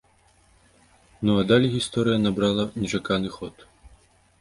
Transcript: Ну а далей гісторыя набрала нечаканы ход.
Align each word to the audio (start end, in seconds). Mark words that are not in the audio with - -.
Ну 1.29 1.35
а 1.43 1.45
далей 1.51 1.71
гісторыя 1.77 2.17
набрала 2.25 2.69
нечаканы 2.83 3.29
ход. 3.41 3.55